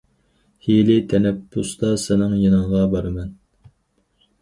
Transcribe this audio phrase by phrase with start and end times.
[0.67, 3.33] ھېلى تەنەپپۇستا سېنىڭ يېنىڭغا بارىمەن.